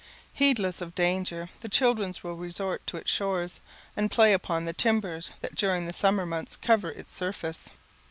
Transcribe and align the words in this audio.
Heedless 0.33 0.81
of 0.81 0.95
danger, 0.95 1.49
the 1.59 1.69
children 1.69 2.11
will 2.23 2.35
resort 2.35 2.87
to 2.87 2.97
its 2.97 3.11
shores, 3.11 3.61
and 3.95 4.09
play 4.09 4.33
upon 4.33 4.65
the 4.65 4.73
timbers 4.73 5.29
that 5.41 5.53
during 5.53 5.85
the 5.85 5.93
summer 5.93 6.25
months 6.25 6.55
cover 6.55 6.89
its 6.89 7.13
surface. 7.15 7.69